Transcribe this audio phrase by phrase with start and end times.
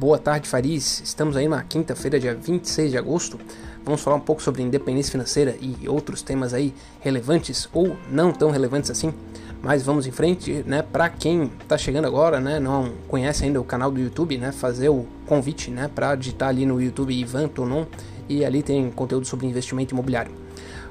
[0.00, 1.02] boa tarde, Faris.
[1.04, 3.38] Estamos aí na quinta-feira, dia 26 de agosto.
[3.84, 8.50] Vamos falar um pouco sobre independência financeira e outros temas aí relevantes ou não tão
[8.50, 9.12] relevantes assim.
[9.62, 10.80] Mas vamos em frente, né?
[10.80, 14.88] Para quem está chegando agora, né, não conhece ainda o canal do YouTube, né, fazer
[14.88, 17.84] o convite, né, para digitar ali no YouTube Ivan Tonon
[18.26, 20.32] e ali tem conteúdo sobre investimento imobiliário.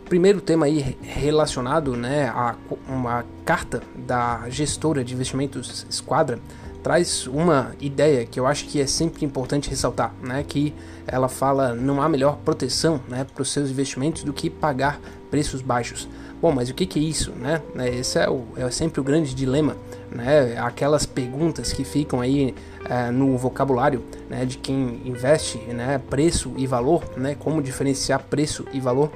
[0.06, 2.56] Primeiro tema aí relacionado, né, a
[2.88, 6.40] uma carta da gestora de investimentos Esquadra
[6.84, 10.44] traz uma ideia que eu acho que é sempre importante ressaltar, né?
[10.48, 10.74] Que
[11.06, 15.62] ela fala não há melhor proteção, né, para os seus investimentos do que pagar preços
[15.62, 16.08] baixos.
[16.42, 17.62] Bom, mas o que, que é isso, né?
[17.76, 19.76] É, esse é, o, é sempre o grande dilema,
[20.10, 20.58] né?
[20.58, 22.56] Aquelas perguntas que ficam aí
[22.90, 27.36] é, no vocabulário, né, de quem investe, né, preço e valor, né?
[27.38, 29.12] Como diferenciar preço e valor.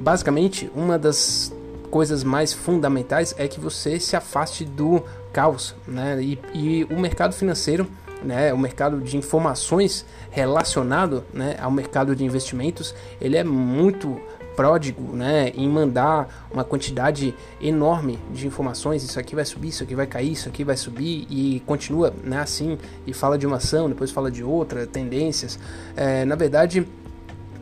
[0.00, 1.54] Basicamente, uma das
[1.96, 6.22] coisas mais fundamentais é que você se afaste do caos, né?
[6.22, 7.88] E, e o mercado financeiro,
[8.22, 8.52] né?
[8.52, 11.56] O mercado de informações relacionado, né?
[11.58, 14.20] Ao mercado de investimentos, ele é muito
[14.54, 19.94] pródigo, né, em mandar uma quantidade enorme de informações, isso aqui vai subir, isso aqui
[19.94, 23.86] vai cair, isso aqui vai subir e continua, né, assim, e fala de uma ação,
[23.86, 25.58] depois fala de outra, tendências.
[25.94, 26.88] É, na verdade,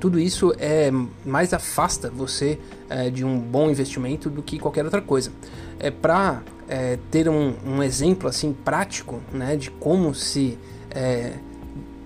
[0.05, 0.91] tudo isso é
[1.25, 2.59] mais afasta você
[2.91, 5.33] é, de um bom investimento do que qualquer outra coisa.
[5.79, 10.59] É para é, ter um, um, exemplo assim prático, né, de como se
[10.91, 11.39] é,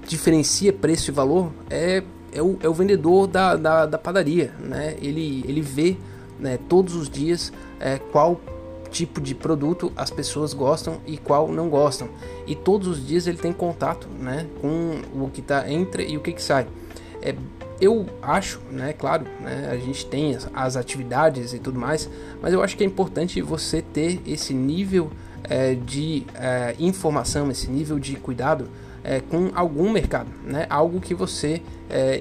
[0.06, 4.96] diferencia preço e valor é, é, o, é o vendedor da, da, da, padaria, né?
[5.02, 5.96] Ele ele vê
[6.38, 8.40] né, todos os dias é, qual
[8.92, 12.08] tipo de produto as pessoas gostam e qual não gostam.
[12.46, 16.20] E todos os dias ele tem contato né, com o que está entra e o
[16.20, 16.68] que, que sai.
[17.20, 17.34] É
[17.80, 22.08] eu acho, né, claro, né, a gente tem as, as, atividades e tudo mais,
[22.42, 25.10] mas eu acho que é importante você ter esse nível
[25.44, 28.68] é, de é, informação, esse nível de cuidado
[29.04, 31.62] é, com algum mercado, né, algo que você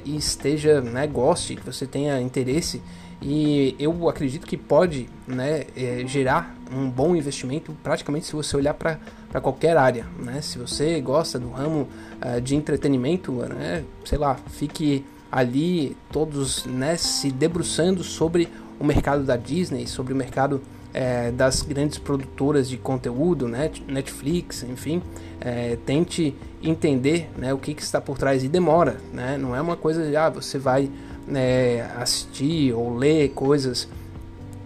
[0.05, 2.81] esteja, né, goste, que você tenha interesse
[3.21, 8.73] e eu acredito que pode né, é, gerar um bom investimento praticamente se você olhar
[8.73, 8.99] para
[9.41, 10.05] qualquer área.
[10.19, 10.41] Né?
[10.41, 11.87] Se você gosta do ramo
[12.21, 18.47] uh, de entretenimento, né, sei lá, fique ali todos né, se debruçando sobre
[18.79, 20.61] o mercado da Disney, sobre o mercado
[20.93, 25.01] é, das grandes produtoras de conteúdo, né, Netflix, enfim,
[25.41, 29.61] é, tente entender né, o que, que, está por trás e demora, né, não é
[29.61, 30.89] uma coisa de ah, você vai
[31.27, 33.87] né, assistir ou ler coisas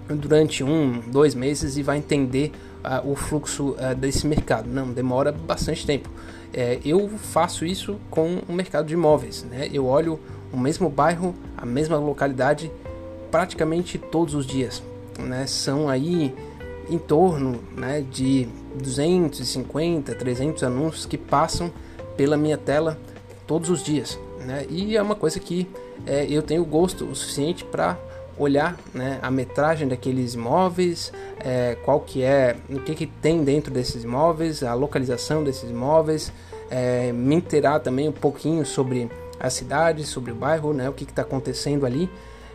[0.08, 2.52] durante um, dois meses e vai entender
[2.84, 4.70] uh, o fluxo uh, desse mercado.
[4.70, 6.10] Não, demora bastante tempo.
[6.54, 9.46] É, eu faço isso com o mercado de imóveis.
[9.50, 9.70] Né?
[9.72, 10.20] Eu olho
[10.52, 12.72] o mesmo bairro, a mesma localidade,
[13.30, 14.84] praticamente todos os dias.
[15.20, 15.46] Né?
[15.48, 16.34] São aí
[16.90, 21.72] em torno né, de 250, 300 anúncios que passam
[22.18, 23.00] pela minha tela
[23.48, 24.20] todos os dias.
[24.40, 24.66] Né?
[24.70, 25.68] E é uma coisa que
[26.06, 27.98] é, eu tenho gosto o suficiente para
[28.38, 33.72] olhar né, a metragem daqueles imóveis, é, qual que é, o que, que tem dentro
[33.72, 36.32] desses imóveis, a localização desses imóveis,
[36.70, 39.10] é, me inteirar também um pouquinho sobre
[39.42, 42.10] a cidade, sobre o bairro, né, o que está acontecendo ali.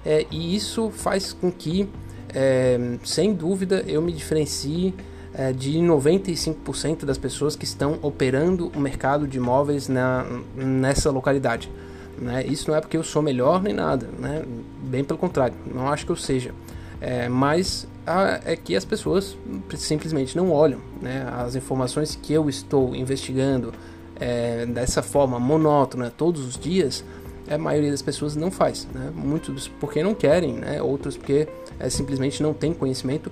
[0.05, 1.89] É, e isso faz com que,
[2.33, 4.95] é, sem dúvida, eu me diferencie
[5.35, 10.25] é, de 95% das pessoas que estão operando o mercado de imóveis na,
[10.55, 11.71] nessa localidade.
[12.19, 12.47] Né?
[12.47, 14.43] Isso não é porque eu sou melhor nem nada, né?
[14.83, 16.55] bem pelo contrário, não acho que eu seja.
[17.01, 19.37] É, mas a, é que as pessoas
[19.77, 21.29] simplesmente não olham né?
[21.37, 23.75] as informações que eu estou investigando,
[24.19, 27.04] é, dessa forma monótona todos os dias,
[27.49, 28.87] a maioria das pessoas não faz.
[28.93, 29.12] Né?
[29.15, 30.82] Muitos porque não querem, né?
[30.82, 33.31] outros porque é, simplesmente não tem conhecimento.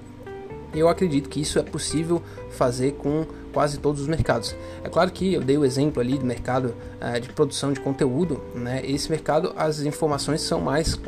[0.74, 4.54] Eu acredito que isso é possível fazer com quase todos os mercados.
[4.82, 8.42] É claro que eu dei o exemplo ali do mercado uh, de produção de conteúdo,
[8.54, 8.82] né?
[8.84, 10.98] Esse mercado as informações são mais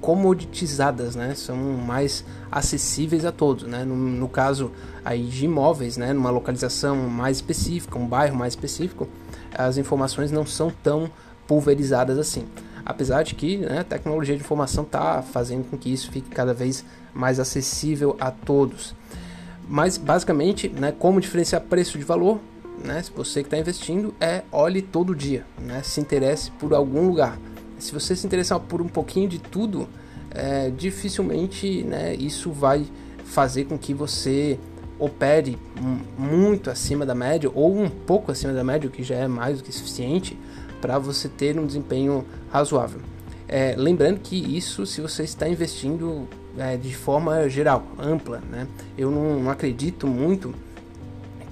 [0.00, 1.34] comoditizadas, né?
[1.36, 3.84] São mais acessíveis a todos, né?
[3.84, 4.72] No, no caso
[5.04, 6.12] aí de imóveis, né?
[6.12, 9.08] Numa localização mais específica, um bairro mais específico,
[9.54, 11.08] as informações não são tão
[11.46, 12.44] pulverizadas assim.
[12.84, 16.52] Apesar de que né, a tecnologia de informação está fazendo com que isso fique cada
[16.52, 18.94] vez mais acessível a todos.
[19.68, 22.40] Mas basicamente, né, como diferenciar preço de valor,
[22.84, 27.06] né, se você que está investindo, é olhe todo dia, né, se interesse por algum
[27.06, 27.38] lugar.
[27.78, 29.88] Se você se interessar por um pouquinho de tudo,
[30.30, 32.84] é, dificilmente né, isso vai
[33.24, 34.58] fazer com que você
[34.98, 35.58] opere
[36.16, 39.58] muito acima da média ou um pouco acima da média, o que já é mais
[39.58, 40.38] do que suficiente
[40.80, 43.00] para você ter um desempenho razoável.
[43.48, 46.28] É, lembrando que isso se você está investindo
[46.58, 48.40] é, de forma geral, ampla.
[48.50, 48.66] Né?
[48.96, 50.54] Eu não, não, acredito muito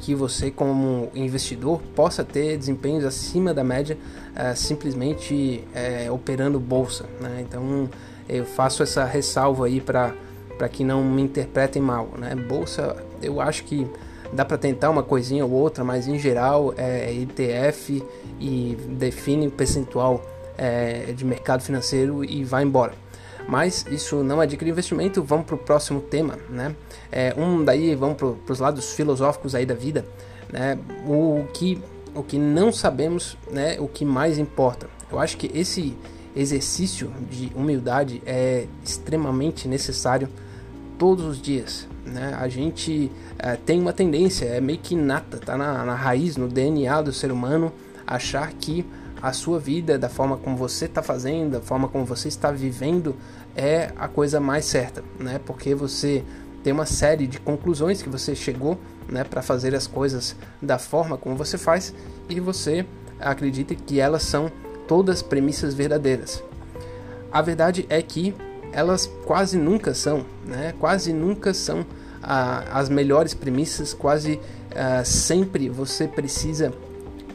[0.00, 3.96] que você, como investidor, possa ter desempenhos acima da média
[4.32, 5.64] uh, simplesmente
[6.08, 7.04] uh, operando bolsa.
[7.20, 7.44] Né?
[7.48, 7.88] Então,
[8.28, 10.12] eu faço essa ressalva aí para
[10.70, 12.08] que não me interpretem mal.
[12.18, 12.34] Né?
[12.34, 13.86] Bolsa, eu acho que
[14.32, 18.02] dá para tentar uma coisinha ou outra, mas em geral é ETF
[18.40, 20.20] e define percentual
[20.58, 23.01] é, de mercado financeiro e vai embora.
[23.48, 25.22] Mas isso não é dica de investimento.
[25.22, 26.74] Vamos para o próximo tema, né?
[27.10, 30.04] É, um daí vamos para os lados filosóficos aí da vida,
[30.50, 30.78] né?
[31.06, 31.80] O que
[32.14, 33.76] o que não sabemos, né?
[33.80, 34.88] O que mais importa.
[35.10, 35.96] Eu acho que esse
[36.34, 40.28] exercício de humildade é extremamente necessário
[40.98, 41.86] todos os dias.
[42.04, 42.36] Né?
[42.38, 46.48] A gente é, tem uma tendência, é meio que inata, tá na, na raiz, no
[46.48, 47.72] DNA do ser humano,
[48.06, 48.84] achar que
[49.22, 53.14] a sua vida, da forma como você está fazendo, da forma como você está vivendo,
[53.54, 55.40] é a coisa mais certa, né?
[55.46, 56.24] Porque você
[56.64, 58.76] tem uma série de conclusões que você chegou,
[59.08, 61.94] né, para fazer as coisas da forma como você faz
[62.28, 62.86] e você
[63.20, 64.50] acredita que elas são
[64.88, 66.42] todas premissas verdadeiras.
[67.30, 68.34] A verdade é que
[68.72, 70.74] elas quase nunca são, né?
[70.80, 71.86] Quase nunca são
[72.20, 74.40] ah, as melhores premissas, quase
[74.74, 76.72] ah, sempre você precisa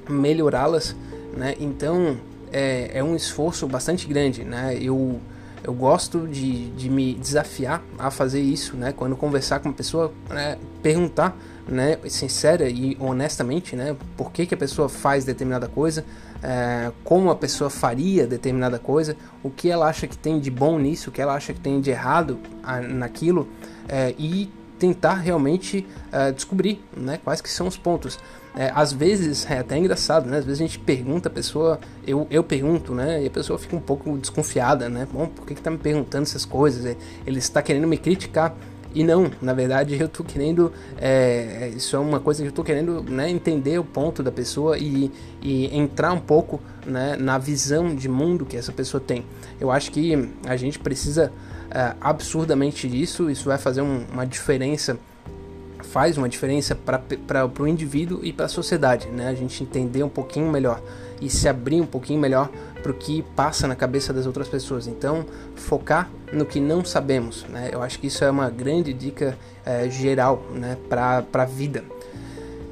[0.10, 0.96] melhorá-las
[1.38, 1.56] né?
[1.60, 2.18] Então
[2.52, 4.78] é, é um esforço bastante grande, né?
[4.80, 5.20] Eu
[5.64, 8.94] eu gosto de, de me desafiar a fazer isso, né?
[8.96, 10.58] Quando conversar com uma pessoa, né?
[10.82, 11.36] perguntar,
[11.68, 11.98] né?
[12.08, 13.96] Sincera e honestamente, né?
[14.16, 16.06] Por que, que a pessoa faz determinada coisa,
[16.42, 20.80] é, como a pessoa faria determinada coisa, o que ela acha que tem de bom
[20.80, 22.40] nisso, o que ela acha que tem de errado
[22.88, 23.48] naquilo,
[23.90, 28.20] é, e tentar realmente uh, descobrir né, quais que são os pontos.
[28.58, 30.40] É, às vezes é até engraçado, né?
[30.40, 33.22] Às vezes a gente pergunta a pessoa, eu, eu pergunto, né?
[33.22, 35.08] E a pessoa fica um pouco desconfiada, né?
[35.14, 36.84] Bom, por que, que tá me perguntando essas coisas?
[36.84, 38.56] É, ele está querendo me criticar.
[38.96, 42.64] E não, na verdade eu tô querendo, é, isso é uma coisa que eu tô
[42.64, 47.94] querendo né, entender o ponto da pessoa e, e entrar um pouco né, na visão
[47.94, 49.24] de mundo que essa pessoa tem.
[49.60, 51.32] Eu acho que a gente precisa
[51.70, 54.98] é, absurdamente disso, isso vai fazer um, uma diferença,
[55.88, 59.30] faz uma diferença para o indivíduo e para a sociedade, né?
[59.30, 60.82] A gente entender um pouquinho melhor
[61.22, 62.50] e se abrir um pouquinho melhor
[62.84, 64.88] para o que passa na cabeça das outras pessoas.
[64.88, 65.26] Então,
[65.56, 67.70] focar no que não sabemos, né?
[67.72, 70.78] Eu acho que isso é uma grande dica é, geral, né?
[70.90, 71.84] Para a vida.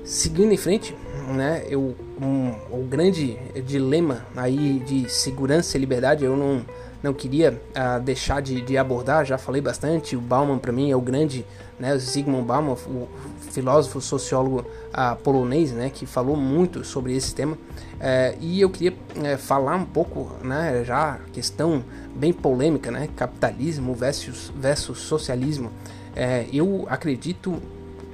[0.04, 0.96] Seguindo em frente,
[1.34, 1.64] né?
[1.68, 6.64] Eu, um, o grande dilema aí de segurança e liberdade, eu não
[7.06, 10.96] não queria uh, deixar de, de, abordar, já falei bastante, o Bauman para mim é
[10.96, 11.46] o grande,
[11.80, 13.08] né, Zygmunt Bauman, o
[13.52, 18.98] filósofo, sociólogo uh, polonês, né, que falou muito sobre esse tema, uh, e eu queria
[19.24, 21.84] eh, falar um pouco, né, já questão
[22.16, 25.72] bem polêmica, né, capitalismo versus, versus socialismo,
[26.16, 27.62] eh, eu acredito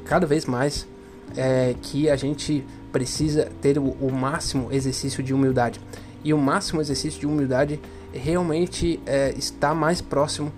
[0.06, 0.88] cada vez mais
[1.38, 5.80] eh, que a gente precisa ter o, o máximo exercício de humildade,
[6.24, 7.80] e o máximo exercício de humildade
[8.14, 10.52] realmente é, está mais próximo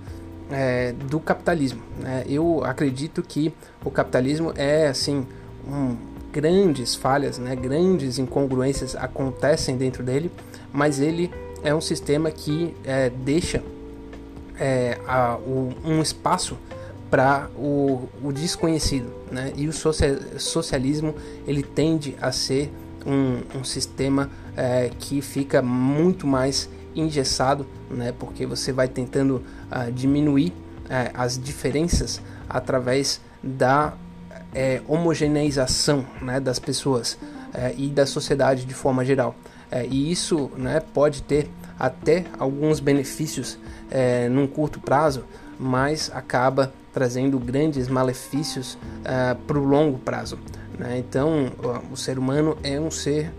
[0.51, 1.81] é, do capitalismo.
[1.99, 2.23] Né?
[2.27, 3.53] Eu acredito que
[3.83, 5.25] o capitalismo é assim
[5.67, 5.95] um,
[6.31, 7.55] grandes falhas, né?
[7.55, 10.31] grandes incongruências acontecem dentro dele,
[10.71, 11.31] mas ele
[11.63, 13.63] é um sistema que é, deixa
[14.59, 16.57] é, a, o, um espaço
[17.09, 19.53] para o, o, desconhecido, né?
[19.55, 21.13] E o social, socialismo
[21.45, 22.73] ele tende a ser
[23.05, 28.13] um, um sistema é, que fica muito mais engessado, né?
[28.17, 36.59] Porque você vai tentando uh, diminuir uh, as diferenças através da uh, homogeneização né, das
[36.59, 37.17] pessoas
[37.53, 39.35] eh, e da sociedade de forma geral.
[39.89, 43.57] e isso né, pode ter até alguns benefícios
[44.31, 45.23] num curto prazo,
[45.59, 48.77] mas acaba trazendo grandes malefícios
[49.47, 50.37] para o longo prazo.
[50.77, 50.97] Né?
[50.99, 51.51] Então,
[51.91, 53.31] o ser humano é um ser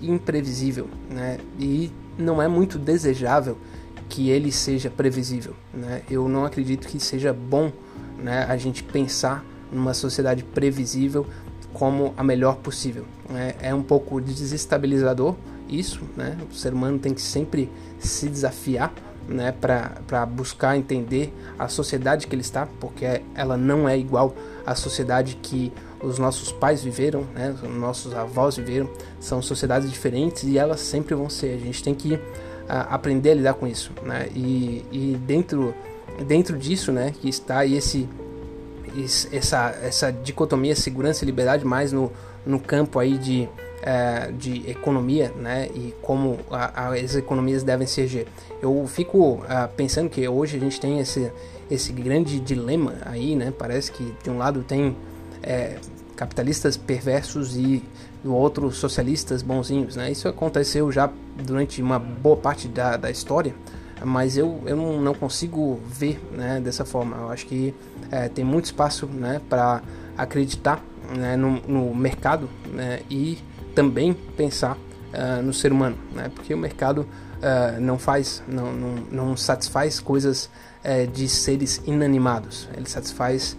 [0.00, 1.38] imprevisível né?
[1.58, 3.58] e não é muito desejável
[4.08, 5.54] que ele seja previsível.
[5.72, 6.02] Né?
[6.10, 7.72] Eu não acredito que seja bom
[8.18, 11.26] né, a gente pensar numa sociedade previsível
[11.72, 13.04] como a melhor possível.
[13.28, 13.54] Né?
[13.60, 15.34] É um pouco desestabilizador
[15.68, 16.36] isso, né?
[16.50, 18.92] o ser humano tem que sempre se desafiar
[19.26, 24.34] né, para buscar entender a sociedade que ele está, porque ela não é igual
[24.66, 25.72] à sociedade que
[26.04, 28.88] os nossos pais viveram, né, os nossos avós viveram,
[29.20, 31.54] são sociedades diferentes e elas sempre vão ser.
[31.54, 32.20] A gente tem que uh,
[32.90, 34.28] aprender a lidar com isso, né?
[34.34, 35.74] E, e dentro
[36.26, 38.08] dentro disso, né, que está esse,
[39.32, 42.12] essa essa dicotomia segurança e liberdade mais no,
[42.46, 43.48] no campo aí de
[43.82, 48.26] uh, de economia, né, e como a, as economias devem ser.
[48.62, 51.32] Eu fico uh, pensando que hoje a gente tem esse
[51.70, 53.52] esse grande dilema aí, né?
[53.56, 54.94] Parece que de um lado tem
[55.42, 55.76] é,
[56.14, 57.82] capitalistas perversos e
[58.22, 60.10] do outro socialistas bonzinhos, né?
[60.10, 63.54] Isso aconteceu já durante uma boa parte da, da história,
[64.02, 67.16] mas eu, eu não, não consigo ver né, dessa forma.
[67.16, 67.74] Eu acho que
[68.10, 69.82] é, tem muito espaço né, para
[70.16, 70.82] acreditar
[71.16, 73.38] né, no, no, mercado né, e
[73.74, 76.30] também pensar uh, no ser humano, né?
[76.34, 80.48] Porque o mercado uh, não faz, não, não, não satisfaz coisas
[80.84, 82.68] uh, de seres inanimados.
[82.76, 83.56] Ele satisfaz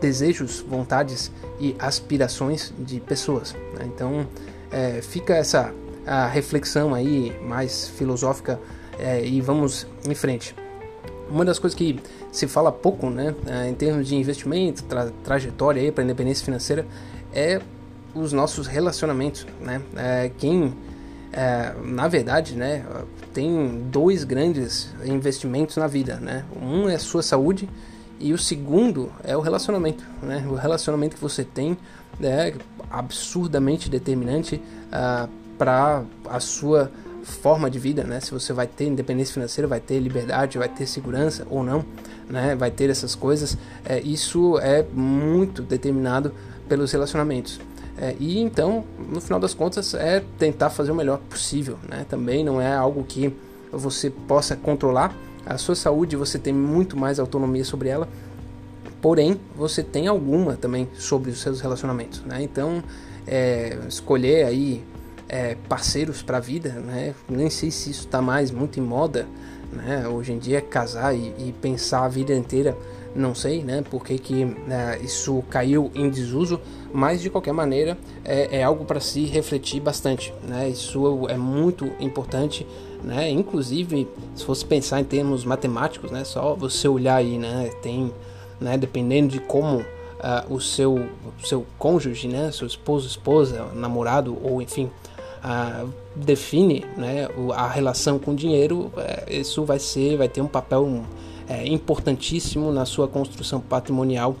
[0.00, 3.54] desejos, vontades e aspirações de pessoas.
[3.74, 3.86] Né?
[3.86, 4.26] Então
[4.70, 5.72] é, fica essa
[6.32, 8.58] reflexão aí mais filosófica
[8.98, 10.54] é, e vamos em frente.
[11.30, 12.00] Uma das coisas que
[12.32, 16.86] se fala pouco, né, é, em termos de investimento, tra trajetória para independência financeira,
[17.32, 17.60] é
[18.14, 19.80] os nossos relacionamentos, né?
[19.96, 20.74] É, quem,
[21.32, 22.84] é, na verdade, né,
[23.32, 26.44] tem dois grandes investimentos na vida, né?
[26.60, 27.68] Um é a sua saúde
[28.20, 30.46] e o segundo é o relacionamento, né?
[30.48, 31.76] O relacionamento que você tem
[32.22, 32.54] é
[32.90, 34.60] absurdamente determinante uh,
[34.92, 36.90] ah, para a sua
[37.22, 38.20] forma de vida, né?
[38.20, 41.84] Se você vai ter independência financeira, vai ter liberdade, vai ter segurança ou não,
[42.28, 42.54] né?
[42.54, 43.56] Vai ter essas coisas.
[43.84, 46.32] É, isso é muito determinado
[46.68, 47.60] pelos relacionamentos.
[47.98, 52.04] É, e então, no final das contas, é tentar fazer o melhor possível, né?
[52.08, 53.34] Também não é algo que
[53.72, 55.14] você possa controlar,
[55.46, 58.08] a sua saúde você tem muito mais autonomia sobre ela,
[59.00, 62.42] porém você tem alguma também sobre os seus relacionamentos, né?
[62.42, 62.82] Então
[63.26, 64.84] é, escolher aí
[65.28, 67.14] é, parceiros para a vida, né?
[67.28, 69.26] Nem sei se isso está mais muito em moda,
[69.72, 70.06] né?
[70.08, 72.76] Hoje em dia casar e, e pensar a vida inteira,
[73.14, 73.82] não sei, né?
[73.88, 76.60] Porque que né, isso caiu em desuso,
[76.92, 80.68] mas de qualquer maneira é, é algo para se refletir bastante, né?
[80.68, 82.66] Isso é muito importante
[83.02, 83.30] né?
[83.30, 86.24] Inclusive, se fosse pensar em termos matemáticos, né?
[86.24, 87.70] Só você olhar aí, né?
[87.82, 88.12] Tem,
[88.60, 88.76] né?
[88.76, 89.84] Dependendo de como uh,
[90.54, 92.50] o seu, o seu cônjuge, né?
[92.52, 94.90] Seu esposo, esposa, namorado ou enfim,
[95.44, 97.28] uh, define, né?
[97.54, 101.04] A relação com o dinheiro, uh, isso vai ser, vai ter um papel
[101.48, 104.36] é, importantíssimo na sua construção patrimonial.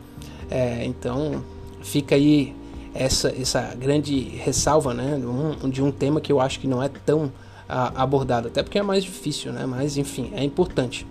[0.48, 1.42] É, então,
[1.82, 2.54] fica aí
[2.94, 5.20] essa, essa grande ressalva, né?
[5.68, 7.32] De um tema que eu acho que não é tão
[7.70, 9.64] abordado, até porque é mais difícil, né?
[9.66, 11.06] Mas enfim, é importante.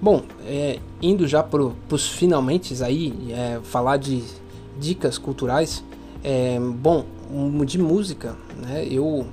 [0.00, 4.22] Bom, é, indo já para os finalmente aí, é, falar de
[4.78, 5.84] dicas culturais.
[6.24, 7.04] É, bom,
[7.64, 8.86] de música, né?
[8.88, 9.26] Eu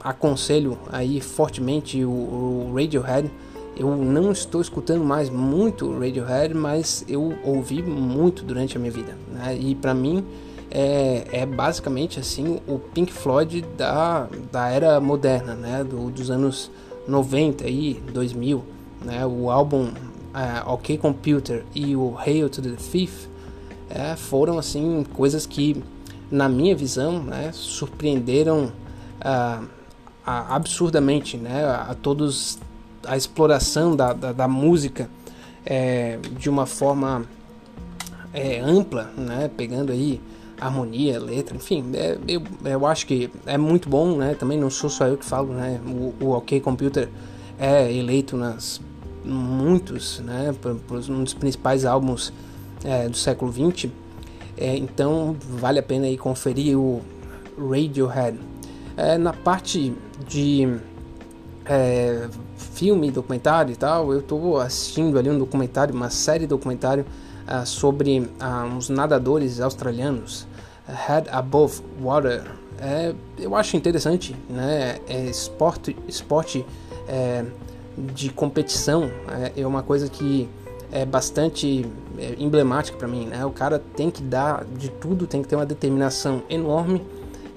[0.00, 3.30] aconselho aí fortemente o, o Radiohead.
[3.76, 9.16] Eu não estou escutando mais muito Radiohead, mas eu ouvi muito durante a minha vida,
[9.32, 9.56] né?
[9.58, 10.24] E para mim
[10.70, 16.70] é, é basicamente assim o Pink Floyd da, da era moderna, né, do, dos anos
[17.06, 18.64] 90 e 2000,
[19.04, 23.26] né, o álbum uh, OK Computer e o Hail to the Thief
[23.88, 25.82] é, foram assim coisas que
[26.30, 28.70] na minha visão né, surpreenderam
[29.20, 29.66] uh,
[30.24, 32.58] absurdamente né, a todos
[33.06, 35.08] a exploração da, da, da música
[35.64, 37.24] é, de uma forma
[38.34, 40.20] é, ampla, né, pegando aí
[40.60, 44.34] harmonia, letra, enfim, é, eu, eu acho que é muito bom, né?
[44.34, 45.80] Também não sou só eu que falo, né?
[45.86, 47.08] O, o OK Computer
[47.58, 48.80] é eleito nas
[49.24, 50.54] muitos, né?
[50.60, 52.32] Por, por um dos principais álbuns
[52.84, 53.90] é, do século XX.
[54.56, 57.00] É, então vale a pena aí conferir o
[57.56, 58.38] Radiohead.
[58.96, 59.94] É, na parte
[60.26, 60.68] de
[61.64, 67.04] é, filme, documentário e tal, eu estou assistindo ali um documentário, uma série documentário
[67.48, 70.46] uh, sobre uh, uns nadadores australianos,
[70.88, 72.44] Head Above Water.
[72.80, 74.98] É, eu acho interessante, né?
[75.08, 76.64] É esporte, esporte
[77.08, 77.44] é,
[77.96, 80.48] de competição é, é, uma coisa que
[80.92, 83.44] é bastante é, emblemática para mim, né?
[83.44, 87.04] O cara tem que dar de tudo, tem que ter uma determinação enorme,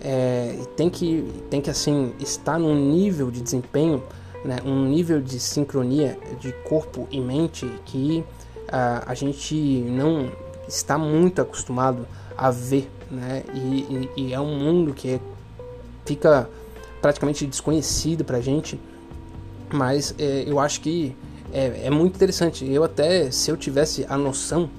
[0.04, 4.04] é, tem que tem que assim estar num nível de desempenho,
[4.44, 4.58] né?
[4.66, 8.24] Um nível de sincronia de corpo e mente que
[8.72, 10.32] a, a gente não
[10.68, 13.44] está muito acostumado a ver, né?
[13.54, 15.20] E, e, e é um mundo que
[16.06, 16.50] fica
[17.02, 18.80] praticamente desconhecido para a gente,
[19.74, 21.16] mas é, eu acho que
[21.52, 22.66] é, é, muito interessante.
[22.70, 24.70] Eu até, se eu tivesse a noção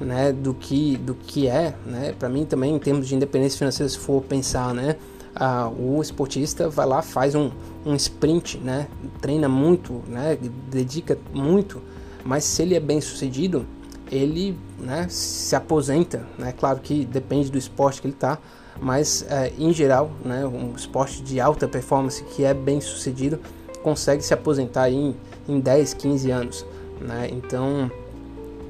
[0.00, 3.88] né, do que do que é, né, para mim também em termos de independência financeira,
[3.88, 4.96] se for pensar, né,
[5.34, 7.50] ah, o esportista vai lá faz um,
[7.84, 8.88] um sprint, né,
[9.20, 10.36] treina muito, né,
[10.70, 11.80] dedica muito
[12.24, 13.66] mas se ele é bem sucedido,
[14.12, 16.24] ele né, se aposenta.
[16.38, 16.52] Né?
[16.52, 18.38] Claro que depende do esporte que ele está,
[18.78, 23.40] mas é, em geral, né, um esporte de alta performance que é bem sucedido
[23.82, 25.16] consegue se aposentar em,
[25.48, 26.66] em 10, 15 anos.
[27.00, 27.30] Né?
[27.32, 27.90] Então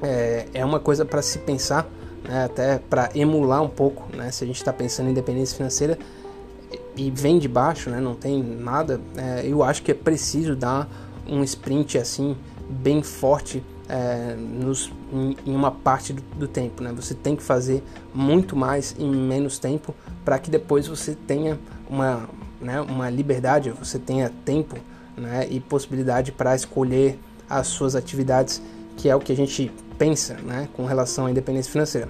[0.01, 1.87] é, é uma coisa para se pensar
[2.23, 5.99] né, até para emular um pouco, né, se a gente está pensando em independência financeira
[6.95, 10.87] e vem de baixo, né, não tem nada, é, eu acho que é preciso dar
[11.27, 12.35] um sprint assim
[12.69, 16.83] bem forte é, nos, em, em, uma parte do, do, tempo.
[16.83, 16.91] Né?
[16.95, 21.59] Você tem que fazer muito mais em menos tempo para que depois você tenha
[21.89, 22.27] uma,
[22.61, 24.77] né, uma liberdade, você tenha tempo
[25.17, 28.61] né, e possibilidade para escolher as suas atividades,
[28.97, 32.09] que é o que a gente pensa né, com relação à independência financeira.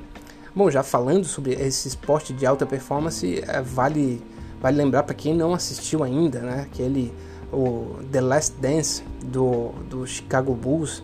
[0.55, 4.21] Bom, já falando sobre esse esporte de alta performance, é, vale,
[4.61, 7.11] vale lembrar para quem não assistiu ainda, né, aquele
[7.51, 11.03] o The Last Dance do, do Chicago Bulls,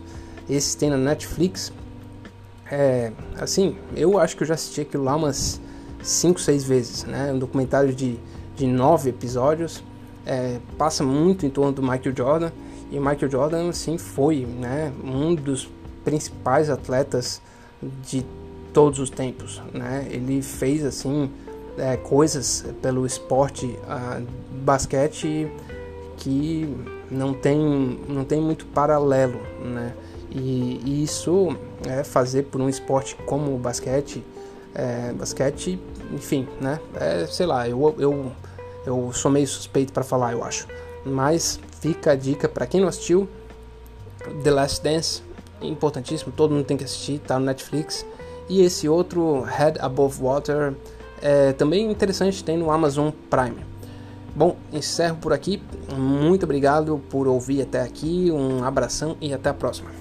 [0.50, 1.72] esse tem na Netflix.
[2.70, 5.60] É, assim, eu acho que eu já assisti aquilo lá umas
[6.02, 7.32] 5, 6 vezes, né?
[7.32, 8.18] Um documentário de,
[8.56, 9.82] de 9 episódios,
[10.26, 12.50] é, passa muito em torno do Michael Jordan,
[12.90, 14.92] e o Michael Jordan, assim, foi, né?
[15.04, 15.68] Um dos
[16.04, 17.40] principais atletas
[18.02, 18.24] de
[18.72, 20.06] todos os tempos, né?
[20.10, 21.30] Ele fez, assim,
[21.78, 24.26] é, coisas pelo esporte uh,
[24.62, 25.50] basquete
[26.16, 26.68] que
[27.10, 27.58] não tem,
[28.08, 29.94] não tem muito paralelo, né?
[30.30, 31.56] E, isso
[31.86, 34.22] é fazer por um esporte como o basquete,
[34.74, 35.78] é, basquete,
[36.12, 36.78] enfim, né?
[36.94, 38.32] É, sei lá, eu, eu,
[38.86, 40.66] eu sou meio suspeito para falar, eu acho.
[41.04, 43.28] Mas fica a dica para quem não assistiu,
[44.44, 45.22] The Last Dance,
[45.62, 48.06] importantíssimo, todo mundo tem que assistir, tá no Netflix.
[48.48, 50.74] E esse outro, Head Above Water,
[51.22, 53.70] é também interessante, tem no Amazon Prime.
[54.34, 55.62] Bom, encerro por aqui.
[55.96, 58.30] Muito obrigado por ouvir até aqui.
[58.30, 59.99] Um abração e até a próxima.